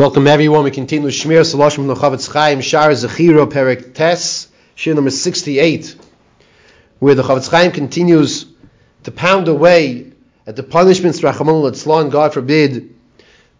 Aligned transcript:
Welcome 0.00 0.28
everyone. 0.28 0.64
We 0.64 0.70
continue 0.70 1.10
Shmiras 1.10 1.54
Haloshon 1.54 1.74
from 1.74 1.86
the 1.88 1.94
Chofetz 1.94 2.32
Chaim 2.32 2.62
Shar 2.62 2.88
Zechira 2.92 3.46
Perek 3.46 3.92
Tes 3.92 4.48
Shir 4.74 4.94
number 4.94 5.10
68 5.10 5.94
where 7.00 7.14
the 7.14 7.22
Chofetz 7.22 7.50
Chaim 7.50 7.70
continues 7.70 8.46
to 9.02 9.10
pound 9.10 9.46
away 9.46 10.10
at 10.46 10.56
the 10.56 10.62
punishments 10.62 11.20
Rachamon 11.20 11.62
Litzlan, 11.62 12.10
God 12.10 12.32
forbid, 12.32 12.94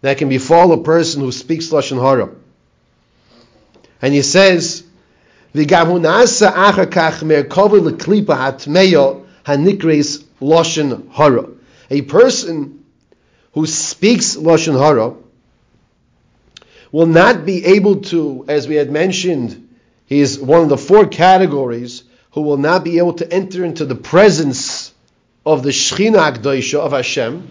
that 0.01 0.17
can 0.17 0.29
befall 0.29 0.71
a 0.71 0.83
person 0.83 1.21
who 1.21 1.31
speaks 1.31 1.69
Lashon 1.69 2.01
Hara. 2.01 2.33
And 4.01 4.11
he 4.11 4.23
says, 4.23 4.83
V'gam 5.53 6.01
nasa 6.01 6.51
achar 6.51 6.87
kach 6.87 7.21
merkova 7.21 7.79
l'klipa 7.79 8.35
hatmeya 8.35 9.23
hanikres 9.45 10.23
Lashon 10.41 11.07
Hara. 11.11 11.49
A 11.91 12.01
person 12.01 12.83
who 13.53 13.67
speaks 13.67 14.35
Lashon 14.37 14.79
Hara 14.79 15.13
will 16.91 17.05
not 17.05 17.45
be 17.45 17.65
able 17.65 18.01
to, 18.01 18.45
as 18.47 18.67
we 18.67 18.75
had 18.75 18.91
mentioned, 18.91 19.69
he 20.05 20.19
is 20.19 20.39
one 20.39 20.61
of 20.61 20.69
the 20.69 20.77
four 20.77 21.07
categories 21.07 22.03
who 22.31 22.41
will 22.41 22.57
not 22.57 22.83
be 22.83 22.97
able 22.97 23.13
to 23.13 23.31
enter 23.31 23.63
into 23.63 23.85
the 23.85 23.95
presence 23.95 24.93
of 25.45 25.63
the 25.63 25.69
Shechina 25.69 26.33
Akdoisha 26.33 26.79
of 26.79 26.91
Hashem, 26.91 27.47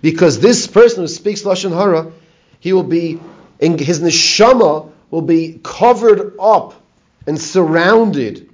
because 0.00 0.40
this 0.40 0.66
person 0.66 1.02
who 1.02 1.08
speaks 1.08 1.42
Lashon 1.42 1.72
Hara, 1.72 2.12
he 2.60 2.72
will 2.72 2.82
be, 2.82 3.20
in 3.60 3.78
his 3.78 4.00
neshama 4.00 4.90
will 5.10 5.22
be 5.22 5.60
covered 5.62 6.34
up 6.40 6.74
and 7.26 7.40
surrounded 7.40 8.50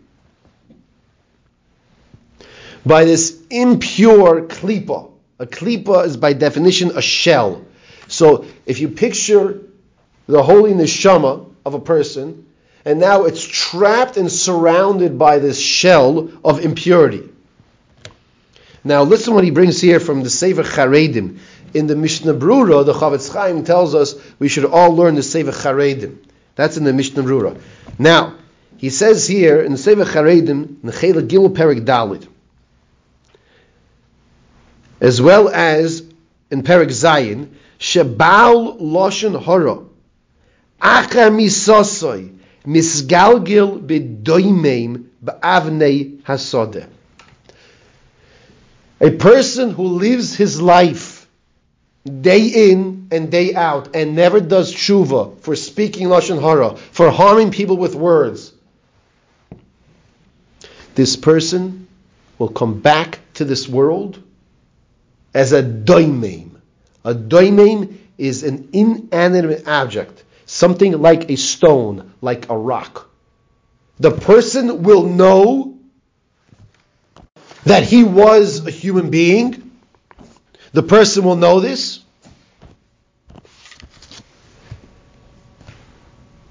by 2.85 3.05
this 3.05 3.41
impure 3.51 4.43
klipa. 4.43 5.11
A 5.39 5.47
klipa 5.47 6.05
is 6.05 6.17
by 6.17 6.33
definition 6.33 6.97
a 6.97 7.03
shell. 7.03 7.65
So 8.09 8.45
if 8.67 8.81
you 8.81 8.89
picture 8.89 9.61
the 10.31 10.43
holy 10.43 10.73
neshama 10.73 11.47
of 11.65 11.75
a 11.75 11.81
person, 11.81 12.47
and 12.85 12.99
now 12.99 13.25
it's 13.25 13.45
trapped 13.45 14.17
and 14.17 14.31
surrounded 14.31 15.19
by 15.19 15.39
this 15.39 15.61
shell 15.61 16.31
of 16.45 16.65
impurity. 16.65 17.29
Now 18.83 19.03
listen 19.03 19.35
what 19.35 19.45
he 19.45 19.51
brings 19.51 19.81
here 19.81 20.01
from 20.01 20.23
the 20.23 20.31
Sefer 20.31 20.63
Charedim. 20.63 21.39
In 21.75 21.87
the 21.87 21.95
Mishnah 21.95 22.35
Brura, 22.35 22.85
the 22.85 22.95
Chofetz 22.95 23.33
Chaim 23.33 23.65
tells 23.65 23.95
us 23.95 24.15
we 24.39 24.49
should 24.49 24.65
all 24.65 24.97
learn 24.97 25.15
the 25.15 25.23
Sefer 25.23 25.53
Charedim. 25.53 26.17
That's 26.57 26.77
in 26.77 26.85
the 26.85 26.93
Mishnah 26.93 27.23
Brura. 27.23 27.61
Now, 27.99 28.35
he 28.79 28.91
says 28.91 29.27
here 29.29 29.61
in 29.61 29.73
the 29.73 29.79
Sefer 29.79 30.05
Charedim, 30.05 30.77
Nechela 30.77 31.27
Gimel 31.27 31.55
Perik 31.55 31.85
Dalit, 31.85 32.27
as 35.01 35.21
well 35.21 35.49
as 35.49 36.03
in 36.51 36.63
Perik 36.63 36.89
Zayin, 36.89 37.51
Shebal 37.79 38.81
Loshen 38.81 39.39
Hora, 39.39 39.85
Misgalgil 42.67 43.81
Ba'avnei. 45.25 46.89
A 49.03 49.11
person 49.11 49.71
who 49.71 49.85
lives 49.85 50.35
his 50.35 50.61
life 50.61 51.27
day 52.05 52.71
in 52.71 53.09
and 53.11 53.31
day 53.31 53.55
out 53.55 53.95
and 53.95 54.15
never 54.15 54.41
does 54.41 54.75
tshuva 54.75 55.39
for 55.41 55.55
speaking 55.57 56.09
lashon 56.09 56.41
hara, 56.41 56.77
for 56.77 57.11
harming 57.11 57.51
people 57.51 57.77
with 57.77 57.95
words, 57.95 58.53
this 60.95 61.17
person 61.17 61.89
will 62.39 62.49
come 62.49 62.81
back 62.81 63.21
to 63.35 63.45
this 63.45 63.69
world 63.69 64.23
as 65.35 65.53
a 65.53 65.63
doimim. 65.63 66.51
A 67.05 67.15
doimim 67.15 67.97
is 68.19 68.43
an 68.43 68.69
inanimate 68.73 69.67
object, 69.69 70.25
something 70.51 71.01
like 71.01 71.31
a 71.31 71.37
stone, 71.37 72.13
like 72.21 72.51
a 72.51 72.57
rock. 72.57 73.09
The 74.01 74.11
person 74.11 74.83
will 74.83 75.05
know 75.05 75.79
that 77.65 77.85
he 77.85 78.03
was 78.03 78.67
a 78.67 78.71
human 78.71 79.11
being. 79.11 79.71
The 80.73 80.83
person 80.83 81.23
will 81.23 81.37
know 81.37 81.61
this. 81.61 82.01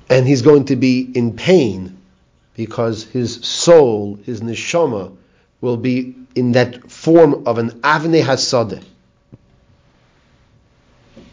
And 0.10 0.26
he's 0.26 0.44
going 0.44 0.66
to 0.66 0.78
be 0.78 1.02
in 1.02 1.36
pain 1.36 1.98
because 2.56 3.04
his 3.04 3.46
soul, 3.46 4.18
his 4.26 4.40
neshama, 4.40 5.16
will 5.60 5.78
be 5.78 6.16
in 6.36 6.54
that 6.54 6.90
form 6.90 7.46
of 7.46 7.58
an 7.58 7.72
avnei 7.82 8.24
hasadeh. 8.24 8.82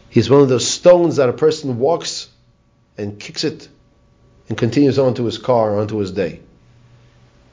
He's 0.09 0.29
one 0.29 0.41
of 0.41 0.49
those 0.49 0.67
stones 0.67 1.15
that 1.15 1.29
a 1.29 1.33
person 1.33 1.79
walks 1.79 2.27
and 2.97 3.19
kicks 3.19 3.43
it 3.43 3.69
and 4.49 4.57
continues 4.57 4.97
on 4.97 5.13
to 5.15 5.25
his 5.25 5.37
car 5.37 5.75
or 5.75 5.79
onto 5.79 5.97
his 5.97 6.11
day. 6.11 6.39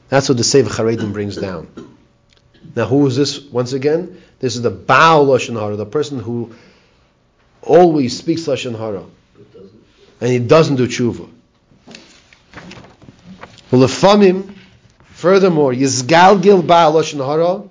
That's 0.09 0.29
what 0.29 0.37
the 0.37 0.43
Sefer 0.43 0.69
Charedim 0.69 1.13
brings 1.13 1.35
down. 1.35 1.67
Now, 2.75 2.85
who 2.85 3.05
is 3.07 3.15
this 3.15 3.39
once 3.41 3.73
again? 3.73 4.21
This 4.39 4.55
is 4.55 4.61
the 4.61 4.71
Baal 4.71 5.25
Lashon 5.25 5.59
Hara, 5.59 5.75
the 5.75 5.85
person 5.85 6.19
who 6.19 6.55
always 7.61 8.17
speaks 8.17 8.43
Lashon 8.43 8.77
Hara. 8.77 9.03
And 10.21 10.29
he 10.29 10.39
doesn't 10.39 10.77
do 10.77 10.87
tshuva. 10.87 11.29
Well, 13.71 13.87
furthermore, 13.87 15.73
Yizgalgil 15.73 16.65
Baal 16.65 16.93
Lashon 16.93 17.25
Hara, 17.25 17.63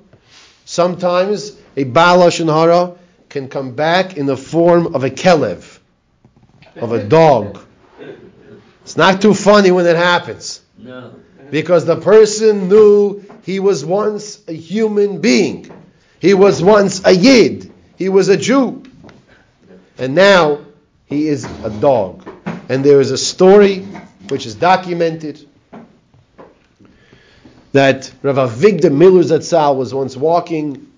sometimes 0.64 1.56
a 1.76 1.84
Baal 1.84 2.18
Lashon 2.18 2.52
Hara 2.52 2.96
can 3.28 3.48
come 3.48 3.74
back 3.74 4.16
in 4.16 4.26
the 4.26 4.36
form 4.36 4.94
of 4.94 5.04
a 5.04 5.10
kelev, 5.10 5.78
of 6.76 6.92
a 6.92 7.04
dog. 7.04 7.58
It's 8.82 8.96
not 8.96 9.22
too 9.22 9.34
funny 9.34 9.70
when 9.70 9.86
it 9.86 9.96
happens. 9.96 10.60
No. 10.76 11.14
Because 11.50 11.84
the 11.86 11.96
person 11.96 12.68
knew 12.68 13.24
he 13.42 13.60
was 13.60 13.84
once 13.84 14.40
a 14.48 14.52
human 14.52 15.20
being. 15.20 15.70
He 16.20 16.34
was 16.34 16.62
once 16.62 17.04
a 17.04 17.12
Yid. 17.12 17.72
He 17.96 18.08
was 18.08 18.28
a 18.28 18.36
Jew. 18.36 18.82
And 19.98 20.14
now 20.14 20.60
he 21.06 21.28
is 21.28 21.44
a 21.62 21.70
dog. 21.70 22.28
And 22.68 22.84
there 22.84 23.00
is 23.00 23.10
a 23.10 23.18
story 23.18 23.80
which 24.28 24.46
is 24.46 24.54
documented 24.54 25.46
that 27.72 28.12
Rav 28.22 28.36
Avigdor 28.36 28.92
Miller 28.92 29.22
Zatzal 29.22 29.76
was 29.76 29.92
once 29.92 30.16
walking 30.16 30.91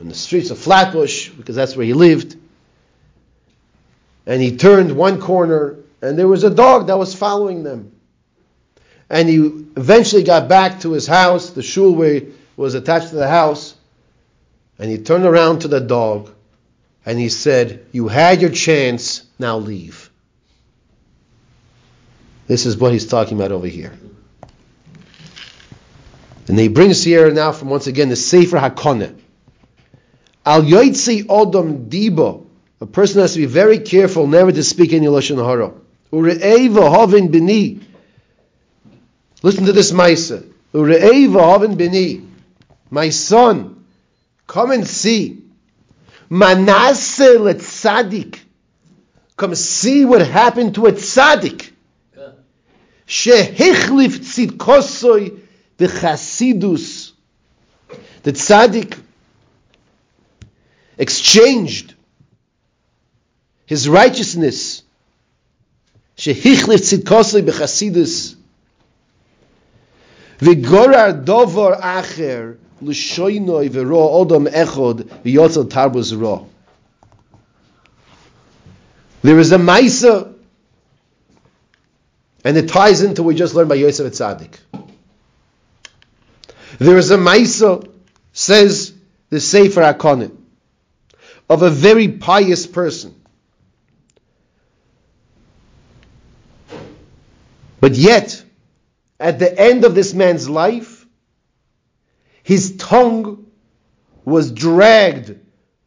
in 0.00 0.08
the 0.08 0.14
streets 0.14 0.50
of 0.50 0.58
Flatbush, 0.58 1.30
because 1.30 1.56
that's 1.56 1.76
where 1.76 1.86
he 1.86 1.92
lived, 1.92 2.36
and 4.28 4.42
he 4.42 4.58
turned 4.58 4.94
one 4.94 5.20
corner, 5.22 5.76
and 6.02 6.18
there 6.18 6.28
was 6.28 6.44
a 6.44 6.50
dog 6.50 6.88
that 6.88 6.98
was 6.98 7.14
following 7.14 7.62
them. 7.62 7.92
And 9.08 9.26
he 9.26 9.36
eventually 9.36 10.22
got 10.22 10.50
back 10.50 10.80
to 10.80 10.92
his 10.92 11.06
house, 11.06 11.48
the 11.50 11.62
shul 11.62 11.94
where 11.94 12.12
he 12.12 12.26
was 12.54 12.74
attached 12.74 13.08
to 13.08 13.14
the 13.14 13.26
house, 13.26 13.74
and 14.78 14.90
he 14.90 14.98
turned 14.98 15.24
around 15.24 15.60
to 15.60 15.68
the 15.68 15.80
dog, 15.80 16.30
and 17.06 17.18
he 17.18 17.30
said, 17.30 17.86
You 17.90 18.06
had 18.06 18.42
your 18.42 18.50
chance, 18.50 19.24
now 19.38 19.56
leave. 19.56 20.10
This 22.46 22.66
is 22.66 22.76
what 22.76 22.92
he's 22.92 23.06
talking 23.06 23.38
about 23.38 23.50
over 23.50 23.66
here. 23.66 23.94
And 26.48 26.58
he 26.58 26.68
brings 26.68 27.02
here 27.02 27.30
now 27.30 27.52
from 27.52 27.70
once 27.70 27.86
again 27.86 28.10
the 28.10 28.16
Sefer 28.16 28.58
Hakoneh. 28.58 29.18
Al 30.44 30.62
yoitzi 30.62 31.24
odom 31.24 31.88
dibo. 31.88 32.47
A 32.80 32.86
person 32.86 33.20
has 33.20 33.32
to 33.34 33.40
be 33.40 33.46
very 33.46 33.80
careful 33.80 34.26
never 34.26 34.52
to 34.52 34.62
speak 34.62 34.92
any 34.92 35.06
lashon 35.06 35.44
hara. 35.44 35.72
Ure'eva 36.12 36.88
hovin 36.88 37.30
bini. 37.30 37.80
Listen 39.42 39.64
to 39.66 39.72
this 39.72 39.90
ma'isa. 39.90 40.46
Ure'eva 40.72 41.40
hovin 41.40 41.76
bini. 41.76 42.22
My 42.90 43.10
son, 43.10 43.84
come 44.46 44.70
and 44.70 44.86
see. 44.86 45.42
Manasseh 46.30 47.38
letzadik. 47.38 48.38
Come 49.36 49.54
see 49.54 50.04
what 50.04 50.26
happened 50.26 50.74
to 50.76 50.86
a 50.86 50.92
tzaddik. 50.92 51.70
Shehichlif 53.06 54.18
tzidkosoi 54.56 55.40
v'chasidus. 55.78 57.12
The 58.22 58.32
tzaddik 58.32 58.98
exchanged 60.96 61.94
his 63.68 63.86
righteousness. 63.86 64.82
Shehichlif 66.16 66.80
tzidkosoi 66.80 67.42
v'chasidus. 67.42 68.34
V'gorar 70.38 71.24
dovar 71.24 71.78
acher 71.78 72.56
l'shoinoi 72.80 73.68
v'ro 73.68 74.24
odom 74.24 74.48
echod 74.48 75.02
v'yotzel 75.22 75.68
tarbuz 75.68 76.18
ro. 76.18 76.48
There 79.20 79.38
is 79.38 79.52
a 79.52 79.58
Maisa, 79.58 80.32
and 82.42 82.56
it 82.56 82.68
ties 82.68 83.02
into 83.02 83.22
what 83.22 83.28
we 83.28 83.34
just 83.34 83.54
learned 83.54 83.68
by 83.68 83.74
Yosef 83.74 84.12
Tzaddik. 84.12 84.54
There 86.78 86.96
is 86.96 87.10
a 87.10 87.18
Maisa, 87.18 87.86
says 88.32 88.94
the 89.28 89.40
Sefer 89.40 89.82
Hakoneh, 89.82 90.34
of 91.50 91.62
a 91.62 91.68
very 91.68 92.08
pious 92.08 92.66
person 92.66 93.17
But 97.80 97.94
yet, 97.94 98.42
at 99.20 99.38
the 99.38 99.58
end 99.58 99.84
of 99.84 99.94
this 99.94 100.14
man's 100.14 100.48
life, 100.48 101.06
his 102.42 102.76
tongue 102.76 103.46
was 104.24 104.52
dragged 104.52 105.38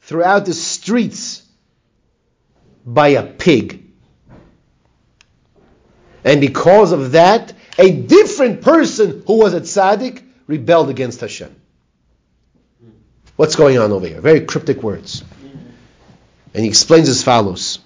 throughout 0.02 0.46
the 0.46 0.54
streets 0.54 1.44
by 2.86 3.10
a 3.10 3.24
pig. 3.24 3.92
And 6.24 6.40
because 6.40 6.92
of 6.92 7.14
that, 7.14 7.54
a 7.78 7.92
different 7.92 8.62
person 8.62 9.24
who 9.26 9.40
was 9.40 9.54
a 9.54 9.62
tzaddik 9.62 10.24
rebelled 10.48 10.90
against 10.90 11.22
Hashem. 11.22 11.56
What's 13.36 13.56
going 13.56 13.78
on 13.80 13.92
over 13.92 14.08
here? 14.08 14.22
Very 14.22 14.42
cryptic 14.42 14.84
words. 14.84 15.24
And 16.54 16.64
he 16.64 16.70
explains 16.70 17.10
as 17.10 17.24
follows. 17.24 17.80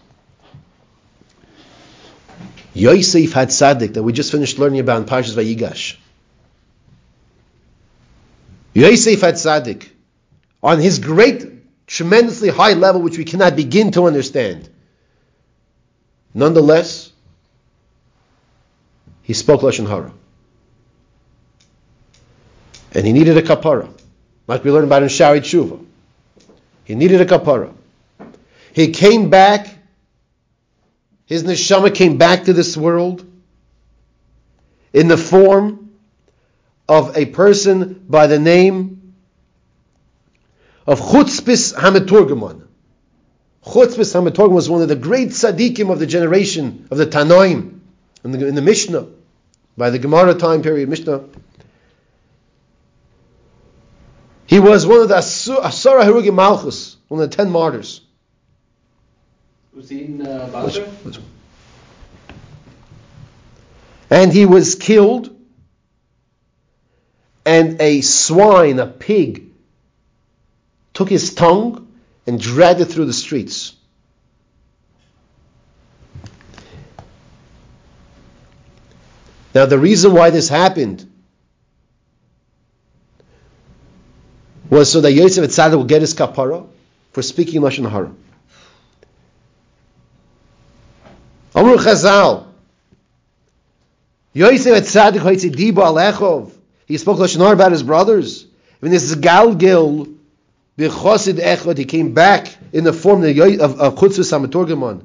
Yosef 2.85 3.33
Hatzaddik 3.33 3.95
that 3.95 4.03
we 4.03 4.13
just 4.13 4.31
finished 4.31 4.59
learning 4.59 4.79
about 4.79 4.97
in 5.01 5.05
Parshas 5.05 5.33
Vayigash. 5.33 5.95
Yosef 8.75 9.21
Hatzaddik 9.21 9.89
on 10.61 10.79
his 10.79 10.99
great, 10.99 11.45
tremendously 11.87 12.49
high 12.49 12.73
level, 12.73 13.01
which 13.01 13.17
we 13.17 13.25
cannot 13.25 13.55
begin 13.55 13.91
to 13.91 14.05
understand. 14.05 14.69
Nonetheless, 16.35 17.11
he 19.23 19.33
spoke 19.33 19.61
lashon 19.61 19.87
hara, 19.87 20.11
and 22.93 23.05
he 23.05 23.13
needed 23.13 23.35
a 23.37 23.41
kapara, 23.41 23.89
like 24.45 24.63
we 24.63 24.69
learned 24.69 24.85
about 24.85 25.01
in 25.01 25.09
Shari 25.09 25.39
Tshuva. 25.39 25.83
He 26.83 26.93
needed 26.93 27.19
a 27.21 27.25
kapara. 27.25 27.73
He 28.73 28.91
came 28.91 29.31
back. 29.31 29.74
His 31.25 31.43
neshama 31.43 31.93
came 31.93 32.17
back 32.17 32.45
to 32.45 32.53
this 32.53 32.77
world 32.77 33.25
in 34.93 35.07
the 35.07 35.17
form 35.17 35.91
of 36.87 37.17
a 37.17 37.25
person 37.25 38.05
by 38.07 38.27
the 38.27 38.39
name 38.39 39.13
of 40.85 40.99
Chutzpis 40.99 41.73
Hameturgamon. 41.73 42.67
Chutzpis 43.65 44.13
Hameturgamon 44.13 44.51
was 44.51 44.69
one 44.69 44.83
of 44.83 44.87
the 44.87 44.95
great 44.95 45.29
tzaddikim 45.29 45.91
of 45.91 45.97
the 45.99 46.05
generation 46.05 46.87
of 46.91 46.97
the 46.97 47.07
Tanoim 47.07 47.79
in 48.23 48.31
the, 48.31 48.47
in 48.47 48.55
the 48.55 48.61
Mishnah 48.61 49.07
by 49.75 49.89
the 49.89 49.97
Gemara 49.97 50.35
time 50.35 50.61
period, 50.61 50.87
Mishnah. 50.89 51.23
He 54.45 54.59
was 54.59 54.85
one 54.85 55.01
of 55.01 55.09
the 55.09 55.15
Asara 55.15 56.03
Harugi 56.03 56.33
Malchus, 56.33 56.97
one 57.07 57.21
of 57.21 57.29
the 57.29 57.35
ten 57.35 57.49
martyrs. 57.49 58.01
He 59.75 60.05
in 60.05 60.25
uh, 60.25 60.71
And 64.09 64.31
he 64.31 64.45
was 64.45 64.75
killed, 64.75 65.35
and 67.45 67.81
a 67.81 67.99
swine, 68.01 68.79
a 68.79 68.87
pig, 68.87 69.51
took 70.93 71.09
his 71.09 71.33
tongue 71.33 71.91
and 72.25 72.39
dragged 72.39 72.79
it 72.79 72.85
through 72.85 73.05
the 73.05 73.13
streets. 73.13 73.73
Now, 79.53 79.65
the 79.65 79.79
reason 79.79 80.13
why 80.13 80.29
this 80.29 80.47
happened 80.47 81.09
was 84.69 84.91
so 84.91 85.01
that 85.01 85.11
Yosef 85.11 85.49
Tzaddik 85.49 85.75
will 85.75 85.83
get 85.83 86.01
his 86.01 86.13
kapara 86.13 86.65
for 87.11 87.21
speaking 87.21 87.61
lashon 87.61 87.89
hara. 87.89 88.11
Amru 91.55 91.77
Chazal, 91.77 92.47
Yosef 94.33 94.83
Tzaddik 94.83 95.21
hoitzi 95.21 95.49
diba 95.49 95.85
alechov. 95.85 96.51
He 96.85 96.97
spoke 96.97 97.17
lashon 97.17 97.53
about 97.53 97.71
his 97.71 97.81
brothers. 97.81 98.45
When 98.81 98.91
this 98.91 99.03
is 99.03 99.15
galgil 99.15 100.13
b'chosid 100.77 101.39
echad, 101.39 101.77
he 101.77 101.85
came 101.85 102.13
back 102.13 102.53
in 102.73 102.83
the 102.83 102.91
form 102.91 103.23
of 103.23 103.31
Chutzpis 103.31 104.33
Hameturgamon. 104.33 105.03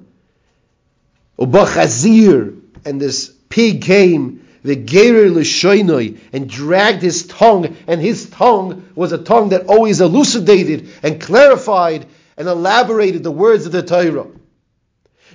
Uba 1.38 1.64
Chazir, 1.66 2.60
and 2.84 3.00
this 3.00 3.32
pig 3.48 3.82
came 3.82 4.44
the 4.64 4.74
gerer 4.74 5.30
l'shoinoi 5.30 6.18
and 6.32 6.50
dragged 6.50 7.00
his 7.00 7.28
tongue, 7.28 7.76
and 7.86 8.00
his 8.00 8.28
tongue 8.28 8.88
was 8.96 9.12
a 9.12 9.18
tongue 9.18 9.50
that 9.50 9.66
always 9.66 10.00
elucidated 10.00 10.88
and 11.04 11.20
clarified 11.20 12.06
and 12.36 12.48
elaborated 12.48 13.22
the 13.22 13.30
words 13.30 13.66
of 13.66 13.72
the 13.72 13.82
Torah. 13.82 14.26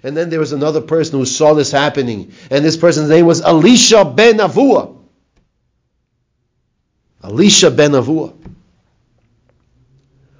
And 0.05 0.15
then 0.15 0.29
there 0.29 0.39
was 0.39 0.51
another 0.51 0.81
person 0.81 1.17
who 1.17 1.25
saw 1.25 1.55
this 1.55 1.71
happening, 1.71 2.31
and 2.51 2.63
this 2.63 2.77
person's 2.77 3.09
name 3.09 3.25
was 3.25 3.41
Elisha 3.41 4.05
ben 4.05 4.37
Avua. 4.37 4.95
Elisha 7.23 7.71
ben 7.71 7.93
Avua. 7.93 8.35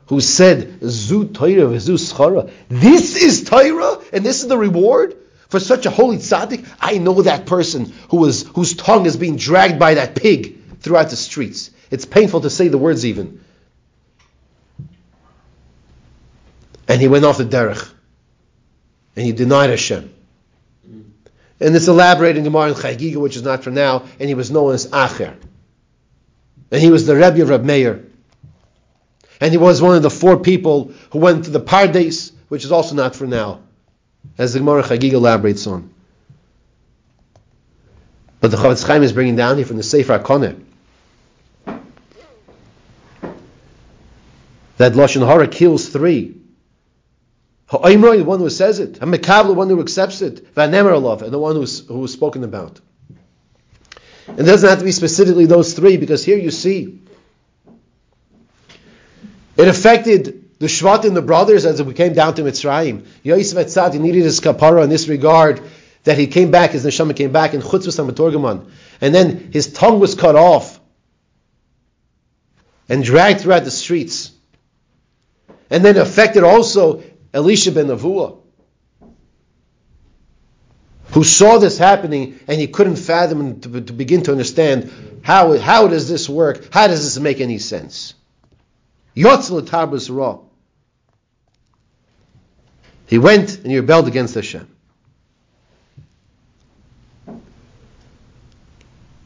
Who 0.05 0.21
said, 0.21 0.81
Zu 0.83 1.29
Torah, 1.29 1.79
Schara. 1.97 2.51
This 2.69 3.15
is 3.15 3.43
Torah, 3.43 4.03
and 4.13 4.23
this 4.23 4.43
is 4.43 4.47
the 4.47 4.57
reward? 4.57 5.15
For 5.49 5.59
such 5.59 5.87
a 5.87 5.89
holy 5.89 6.17
tzaddik, 6.17 6.63
I 6.79 6.99
know 6.99 7.23
that 7.23 7.47
person 7.47 7.91
who 8.09 8.17
was, 8.17 8.43
whose 8.43 8.75
tongue 8.75 9.07
is 9.07 9.17
being 9.17 9.35
dragged 9.35 9.79
by 9.79 9.95
that 9.95 10.13
pig 10.13 10.77
throughout 10.81 11.09
the 11.09 11.15
streets. 11.15 11.71
It's 11.89 12.05
painful 12.05 12.41
to 12.41 12.51
say 12.51 12.67
the 12.67 12.77
words 12.77 13.03
even. 13.03 13.43
And 16.87 17.01
he 17.01 17.07
went 17.07 17.25
off 17.25 17.39
the 17.39 17.45
derech. 17.45 17.94
And 19.15 19.25
he 19.25 19.31
denied 19.31 19.69
Hashem. 19.69 20.13
And 21.59 21.75
it's 21.75 21.87
elaborated 21.87 22.37
in 22.37 22.43
Gemara 22.43 22.69
in 22.69 22.73
Chagiga, 22.73 23.15
which 23.15 23.35
is 23.35 23.43
not 23.43 23.63
for 23.63 23.71
now, 23.71 24.05
and 24.19 24.27
he 24.27 24.35
was 24.35 24.51
known 24.51 24.73
as 24.73 24.87
Acher. 24.87 25.35
And 26.71 26.81
he 26.81 26.91
was 26.91 27.05
the 27.05 27.15
Rebbe 27.15 27.41
of 27.41 27.49
Reb 27.49 27.63
Meir. 27.63 28.05
And 29.39 29.51
he 29.51 29.57
was 29.57 29.81
one 29.81 29.95
of 29.95 30.03
the 30.03 30.09
four 30.09 30.37
people 30.39 30.91
who 31.11 31.19
went 31.19 31.45
to 31.45 31.51
the 31.51 31.61
Pardes, 31.61 32.31
which 32.49 32.65
is 32.65 32.71
also 32.71 32.95
not 32.95 33.15
for 33.15 33.25
now 33.25 33.61
as 34.37 34.53
the 34.53 34.59
Gemara 34.59 34.83
Chagig 34.83 35.13
elaborates 35.13 35.65
on. 35.67 35.93
But 38.39 38.51
the 38.51 38.57
Chofetz 38.57 38.85
Chaim 38.85 39.03
is 39.03 39.13
bringing 39.13 39.35
down 39.35 39.57
here 39.57 39.65
from 39.65 39.77
the 39.77 39.83
Sefer 39.83 40.19
HaKoneh 40.19 40.61
that 44.77 44.93
Lashon 44.93 45.25
Hara 45.25 45.47
kills 45.47 45.89
three. 45.89 46.35
Ha'imroi, 47.67 48.17
the 48.17 48.23
one 48.23 48.39
who 48.39 48.49
says 48.49 48.79
it. 48.79 48.99
Ha'mekabel, 48.99 49.47
the 49.47 49.53
one 49.53 49.69
who 49.69 49.81
accepts 49.81 50.21
it. 50.21 50.53
Va'nemer 50.53 51.23
and 51.23 51.33
the 51.33 51.39
one 51.39 51.55
who's, 51.55 51.85
who 51.87 51.99
was 51.99 52.13
spoken 52.13 52.43
about. 52.43 52.79
It 54.27 54.43
doesn't 54.43 54.67
have 54.67 54.79
to 54.79 54.85
be 54.85 54.91
specifically 54.91 55.45
those 55.45 55.73
three, 55.73 55.97
because 55.97 56.23
here 56.23 56.37
you 56.37 56.51
see 56.51 57.01
it 59.57 59.67
affected 59.67 60.59
the 60.59 60.67
Shvat 60.67 61.05
and 61.05 61.15
the 61.15 61.21
brothers 61.21 61.65
as 61.65 61.81
we 61.81 61.93
came 61.93 62.13
down 62.13 62.35
to 62.35 62.43
Mitzrayim. 62.43 63.05
Yosef 63.23 63.57
Etzad, 63.57 63.93
he 63.93 63.99
needed 63.99 64.23
his 64.23 64.39
kapara 64.41 64.83
in 64.83 64.89
this 64.89 65.07
regard, 65.07 65.61
that 66.03 66.17
he 66.17 66.27
came 66.27 66.51
back, 66.51 66.71
his 66.71 66.85
neshama 66.85 67.15
came 67.15 67.31
back, 67.31 67.53
and 67.53 67.63
Chutzpis 67.63 67.99
Hameturgamon. 67.99 68.69
And 69.01 69.13
then 69.13 69.51
his 69.51 69.73
tongue 69.73 69.99
was 69.99 70.15
cut 70.15 70.35
off 70.35 70.79
and 72.87 73.03
dragged 73.03 73.41
throughout 73.41 73.63
the 73.63 73.71
streets. 73.71 74.31
And 75.69 75.83
then 75.83 75.97
affected 75.97 76.43
also 76.43 77.03
Elisha 77.35 77.73
ben 77.73 77.87
Avua, 77.87 78.37
who 81.11 81.25
saw 81.25 81.57
this 81.57 81.77
happening 81.77 82.39
and 82.47 82.59
he 82.59 82.67
couldn't 82.67 82.95
fathom 82.95 83.59
to, 83.59 83.81
to 83.81 83.91
begin 83.93 84.23
to 84.23 84.31
understand 84.31 85.19
how, 85.21 85.57
how 85.57 85.89
does 85.89 86.07
this 86.07 86.29
work? 86.29 86.69
How 86.71 86.87
does 86.87 87.03
this 87.03 87.21
make 87.21 87.41
any 87.41 87.57
sense? 87.57 88.13
Yotzel 89.17 89.61
Tarbus 89.61 90.09
Ra. 90.09 90.39
He 93.07 93.17
went 93.17 93.57
and 93.57 93.67
he 93.67 93.75
rebelled 93.75 94.07
against 94.07 94.35
Hashem. 94.35 94.67
He 97.27 97.33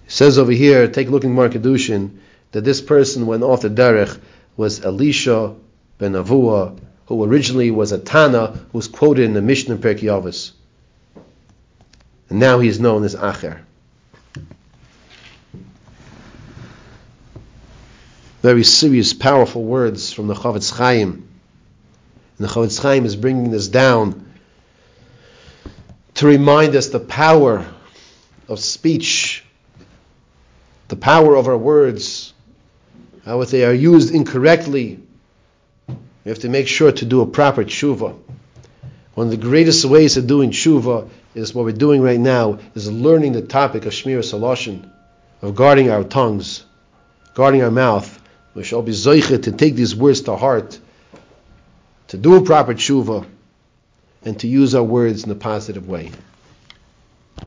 says 0.07 0.39
over 0.39 0.51
here, 0.51 0.87
take 0.87 1.09
a 1.09 1.11
look 1.11 1.23
in 1.23 1.33
Mark 1.33 1.51
Kedushin, 1.51 2.17
that 2.53 2.63
this 2.63 2.81
person 2.81 3.27
went 3.27 3.43
off 3.43 3.61
the 3.61 3.69
derech 3.69 4.19
was 4.57 4.83
Elisha 4.83 5.55
ben 5.99 6.13
Avua, 6.13 6.79
who 7.09 7.23
originally 7.23 7.71
was 7.71 7.91
a 7.91 7.97
Tana, 7.97 8.51
who 8.71 8.77
was 8.77 8.87
quoted 8.87 9.23
in 9.23 9.33
the 9.33 9.41
Mishnah 9.41 9.77
Pirkei 9.77 10.03
Avos. 10.03 10.51
And 12.29 12.39
now 12.39 12.59
he 12.59 12.69
is 12.69 12.79
known 12.79 13.03
as 13.03 13.15
Acher. 13.15 13.61
Very 18.43 18.63
serious, 18.63 19.13
powerful 19.13 19.63
words 19.63 20.13
from 20.13 20.27
the 20.27 20.35
Chofetz 20.35 20.71
Chaim. 20.71 21.27
And 22.37 22.47
the 22.47 22.53
Chofetz 22.53 22.79
Chaim 22.79 23.05
is 23.05 23.15
bringing 23.15 23.49
this 23.49 23.69
down 23.69 24.31
to 26.13 26.27
remind 26.27 26.75
us 26.75 26.89
the 26.89 26.99
power 26.99 27.65
of 28.47 28.59
speech, 28.59 29.43
the 30.89 30.95
power 30.95 31.35
of 31.35 31.47
our 31.47 31.57
words, 31.57 32.35
how 33.25 33.41
if 33.41 33.49
they 33.49 33.65
are 33.65 33.73
used 33.73 34.13
incorrectly, 34.13 34.99
we 36.23 36.29
have 36.29 36.39
to 36.39 36.49
make 36.49 36.67
sure 36.67 36.91
to 36.91 37.05
do 37.05 37.21
a 37.21 37.25
proper 37.25 37.63
tshuva. 37.63 38.17
One 39.15 39.27
of 39.27 39.31
the 39.31 39.37
greatest 39.37 39.85
ways 39.85 40.17
of 40.17 40.27
doing 40.27 40.51
tshuva 40.51 41.09
is 41.35 41.53
what 41.53 41.65
we're 41.65 41.71
doing 41.71 42.01
right 42.01 42.19
now, 42.19 42.59
is 42.75 42.91
learning 42.91 43.33
the 43.33 43.41
topic 43.41 43.85
of 43.85 43.93
Shmiras 43.93 44.33
Haloshon, 44.33 44.89
of 45.41 45.55
guarding 45.55 45.89
our 45.89 46.03
tongues, 46.03 46.63
guarding 47.33 47.63
our 47.63 47.71
mouth. 47.71 48.15
We 48.53 48.63
shall 48.63 48.81
be 48.81 48.91
zoichet 48.91 49.43
to 49.43 49.51
take 49.51 49.75
these 49.75 49.95
words 49.95 50.21
to 50.21 50.35
heart, 50.35 50.79
to 52.09 52.17
do 52.17 52.35
a 52.35 52.41
proper 52.41 52.73
tshuva, 52.73 53.25
and 54.23 54.39
to 54.39 54.47
use 54.47 54.75
our 54.75 54.83
words 54.83 55.23
in 55.23 55.31
a 55.31 55.35
positive 55.35 55.87
way. 55.87 56.11